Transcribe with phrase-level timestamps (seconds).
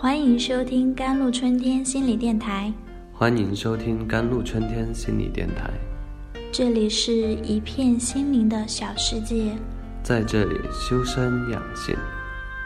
[0.00, 2.72] 欢迎收听甘露春天心理电台，
[3.12, 5.70] 欢迎收听甘露春天心理电台。
[6.50, 9.54] 这里是一片心灵的小世界，
[10.02, 11.94] 在这里修身养性，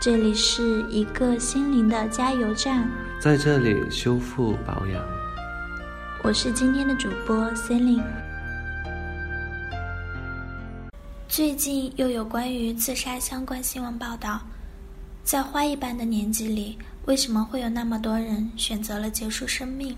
[0.01, 2.89] 这里是一个心灵的加油站，
[3.19, 5.05] 在这里修复保养。
[6.23, 8.05] 我是今天的主播 Celine。
[11.27, 14.41] 最近又有关于自杀相关新闻报道，
[15.25, 16.79] 在花一般的年纪里。
[17.07, 19.95] 为什么会有那么多人选择了结束生命？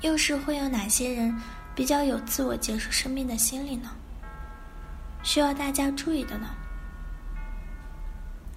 [0.00, 1.34] 又是会有哪些人
[1.74, 3.90] 比较有自我结束生命的心理呢？
[5.22, 6.48] 需要大家注意的呢？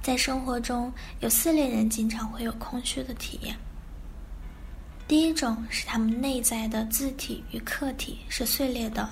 [0.02, 3.54] 在生活中有四类人经常会有空虚的体验。
[5.05, 9.09] 第一种是他们内在的自体与客体是碎裂的，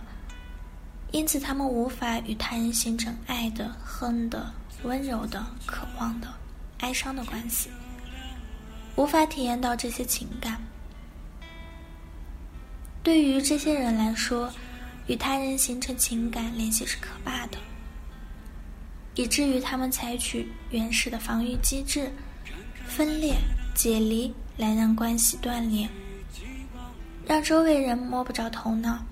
[1.12, 6.34] 因此他们无法与他人形成爱的、恨的、温柔的、渴望的、
[6.84, 7.70] 哀伤的关系。
[8.96, 10.62] 无法体验到这些情感。
[13.02, 14.54] 对于这些人来说，
[15.08, 17.58] 与他人形成情感联系是可怕的，
[19.16, 22.12] 以至于他们采取原始的防御机制——
[22.86, 23.36] 分裂、
[23.74, 25.90] 解离，来让关系断裂，
[27.26, 29.04] 让周围人摸不着头脑。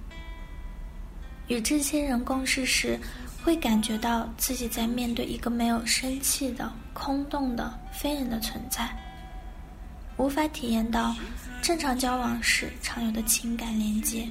[1.51, 2.97] 与这些人共事时，
[3.43, 8.89] 会感觉到自己在面对一个没有生气的、空洞的非人的存在。
[10.15, 11.13] 无法体验到
[11.61, 14.25] 正常交往时常有的情感连接。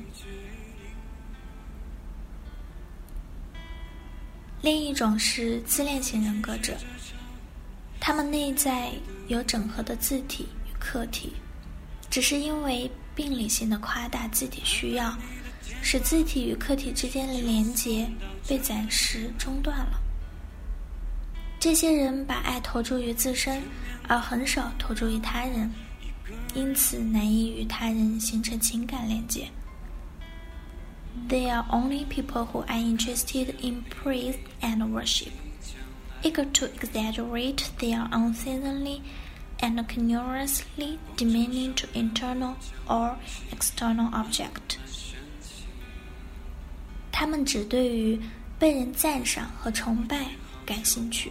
[4.63, 6.75] 另一种是自恋型人格者，
[8.01, 8.93] 他们内在
[9.29, 11.35] 有整合的自体与客体，
[12.09, 15.15] 只是因为病理性的夸大自体需要，
[15.83, 18.09] 使自体与客体之间的连接
[18.49, 20.01] 被暂时中断了。
[21.59, 23.63] 这些人把爱投注于自身。
[24.11, 25.73] 而很少投注于他人，
[26.53, 29.49] 因此难以与他人形成情感连接。
[31.29, 35.31] They are only people who are interested in praise and worship,
[36.25, 39.03] eager to exaggerate their unseasonably
[39.61, 42.57] and continuously demeaning to internal
[42.89, 43.15] or
[43.53, 44.80] external object.
[47.21, 48.19] 他们只对于
[48.59, 50.25] 被人赞赏和崇拜
[50.65, 51.31] 感兴趣。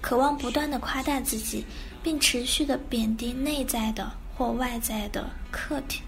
[0.00, 1.64] 渴望不断的夸大自己，
[2.02, 6.02] 并持续的贬低内在的或外在的客体。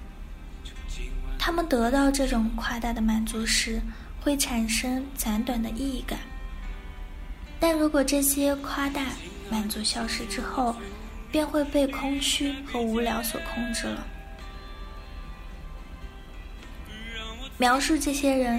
[1.38, 3.80] 他们得到这种夸大的满足时，
[4.20, 6.18] 会产生暂短的意义感。
[7.60, 9.02] 但如果这些夸大
[9.48, 10.74] 满足消失之后，
[11.30, 14.04] 便会被空虚和无聊所控制了。
[17.58, 18.58] 描述这些人。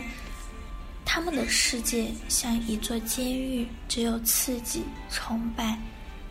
[1.11, 5.75] 他们的世界像一座监狱，只有刺激、崇拜，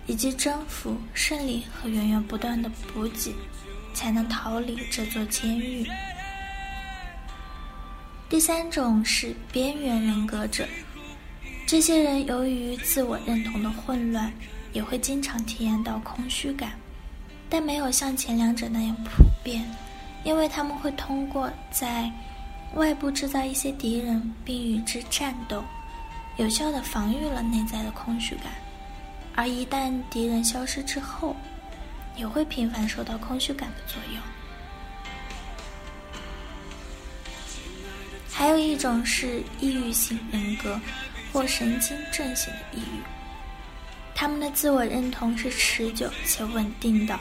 [0.07, 3.35] 以及征服、胜利和源源不断的补给，
[3.93, 5.85] 才能逃离这座监狱。
[8.29, 10.65] 第三种是边缘人格者，
[11.67, 14.33] 这些人由于自我认同的混乱，
[14.73, 16.71] 也会经常体验到空虚感，
[17.51, 19.69] 但没有像前两者那样普遍，
[20.23, 22.09] 因为他们会通过在。
[22.75, 25.65] 外部制造一些敌人，并与之战斗，
[26.37, 28.53] 有效的防御了内在的空虚感。
[29.35, 31.35] 而一旦敌人消失之后，
[32.17, 34.23] 也会频繁受到空虚感的作用。
[38.31, 40.81] 还有一种是抑郁型人格
[41.33, 43.01] 或神经症型的抑郁，
[44.15, 47.19] 他们的自我认同是持久且稳定的。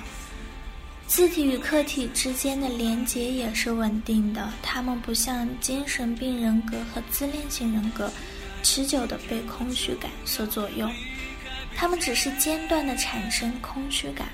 [1.08, 8.12] 自体与客体之间的连接也是稳定的，他们不像精神病人格和自恋型人格，
[8.62, 10.90] 持久的被空虚感所左右，
[11.76, 14.28] 他们只是间断的产生空虚感。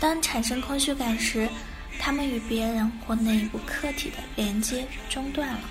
[0.00, 1.46] 当产生空虚感时，
[1.98, 5.68] 他们与别人或内部客体的连接中断了，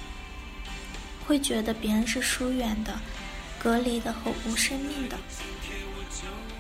[1.26, 2.98] 会觉得别人是疏远的、
[3.58, 5.18] 隔离的和无生命的。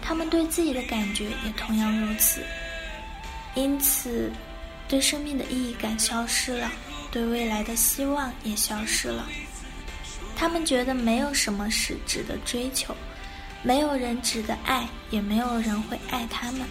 [0.01, 2.43] 他们对自己的感觉也同样如此。
[3.55, 4.31] 因此，
[4.87, 6.71] 对生命的意义感消失了，
[7.11, 9.27] 对未来的希望也消失了。
[10.35, 12.95] 他们觉得没有什么是值得追求，
[13.61, 16.61] 没有人值得爱，也没有人会爱他们。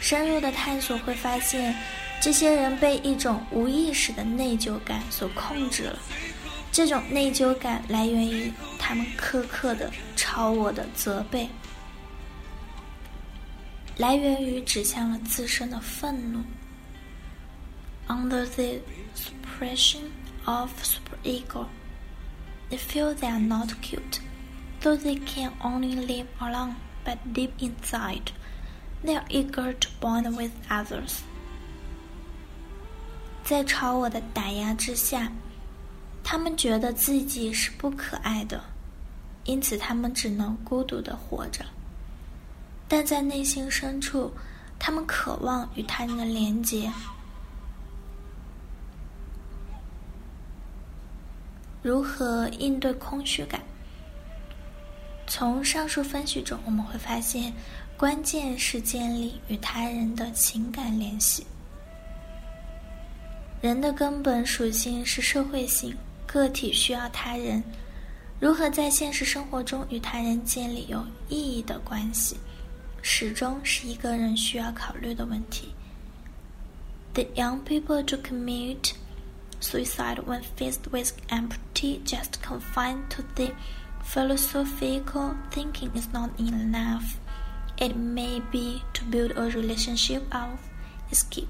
[0.00, 1.74] 深入的探索会发现，
[2.20, 5.98] 这些人被一种无意识的内疚感所控制了。
[6.72, 11.48] 这种内疚感来源于他们苛刻的超我的责备。
[14.00, 16.42] 来源于指向了自身的愤怒。
[18.08, 18.80] Under the
[19.14, 20.04] suppression
[20.46, 21.66] of superego,
[22.70, 24.20] they feel they are not cute,
[24.80, 26.76] though they can only live alone.
[27.04, 28.32] But deep inside,
[29.02, 31.20] They are eager to bond with others。
[33.42, 35.32] 在超我的打压之下，
[36.22, 38.62] 他们觉得自己是不可爱的，
[39.44, 41.64] 因此他们只能孤独的活着。
[42.90, 44.32] 但在内心深处，
[44.76, 46.90] 他们渴望与他人的连结。
[51.82, 53.60] 如何应对空虚感？
[55.28, 57.52] 从上述分析中，我们会发现，
[57.96, 61.46] 关键是建立与他人的情感联系。
[63.60, 65.96] 人的根本属性是社会性，
[66.26, 67.62] 个体需要他人。
[68.40, 72.36] 如何在现实生活中与他人建立有意义的关系，
[73.01, 75.73] 始终是一个人需要考虑的问题。
[77.13, 78.93] The young people to commit
[79.61, 83.53] suicide when faced with empty, just confined to the
[84.03, 87.17] philosophical thinking is not enough.
[87.77, 90.59] It may be to build a relationship of
[91.11, 91.49] escape.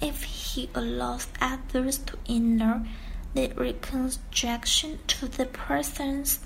[0.00, 2.86] If he allows others to enter
[3.34, 6.38] the reconstruction to the presence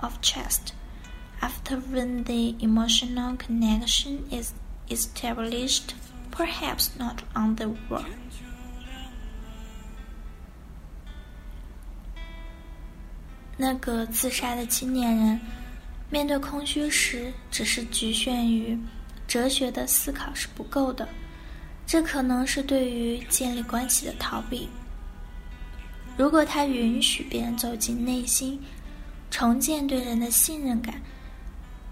[0.00, 0.72] of trust,
[1.41, 4.53] After when the emotional connection is
[4.89, 5.93] established,
[6.31, 8.05] perhaps not on the world.
[13.57, 15.39] 那个自杀的青年人，
[16.09, 18.77] 面对空虚时，只是局限于
[19.27, 21.07] 哲学的思考是不够的。
[21.85, 24.69] 这可能是对于建立关系的逃避。
[26.17, 28.59] 如果他允许别人走进内心，
[29.29, 31.01] 重建对人的信任感，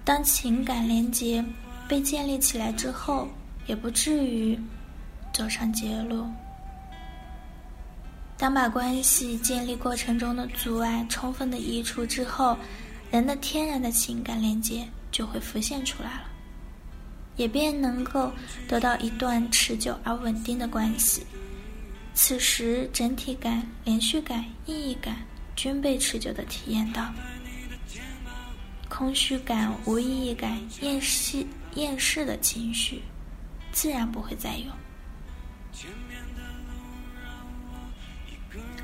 [0.09, 1.45] 当情感连接
[1.87, 3.27] 被建立起来之后，
[3.67, 4.59] 也不至于
[5.31, 6.25] 走上绝路。
[8.35, 12.57] 当把关系建立过程中的阻碍充分的移除之后，
[13.11, 16.23] 人的天然的情感连接就会浮现出来了，
[17.35, 18.31] 也便能够
[18.67, 21.23] 得到一段持久而稳定的关系。
[22.15, 25.17] 此时，整体感、连续感、意义感
[25.55, 27.13] 均被持久的体验到，
[28.99, 33.01] 空虚感、无意义感、厌世、厌世的情绪，
[33.71, 34.65] 自然不会再有。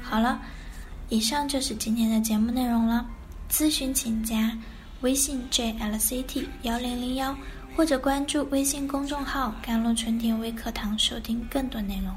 [0.01, 0.39] 好了，
[1.09, 3.05] 以上就是今天的节目内容了。
[3.51, 4.57] 咨询请加
[5.01, 7.35] 微信 jlct 幺零零幺，
[7.75, 12.15] 或者关注微信公众号“甘露春天微课堂”收听更多内容。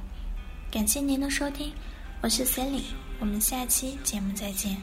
[0.71, 1.73] 感谢您的收听，
[2.21, 2.85] 我是 Sally，
[3.19, 4.77] 我们下期节目再见。